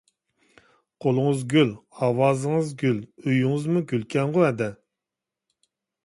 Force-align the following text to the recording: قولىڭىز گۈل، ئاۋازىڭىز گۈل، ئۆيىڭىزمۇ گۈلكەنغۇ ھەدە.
قولىڭىز 1.03 1.41
گۈل، 1.51 1.73
ئاۋازىڭىز 2.07 2.71
گۈل، 2.79 2.97
ئۆيىڭىزمۇ 3.25 3.83
گۈلكەنغۇ 3.91 4.47
ھەدە. 4.47 4.71